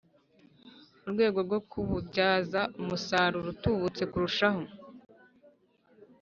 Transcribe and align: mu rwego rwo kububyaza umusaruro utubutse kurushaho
mu 1.01 1.09
rwego 1.13 1.39
rwo 1.47 1.59
kububyaza 1.69 2.61
umusaruro 2.81 3.47
utubutse 3.53 4.03
kurushaho 4.11 4.61